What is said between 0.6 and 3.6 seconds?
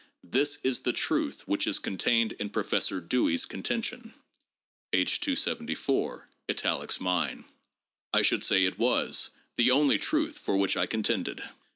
is the truth which is contained in Professor Dewey' s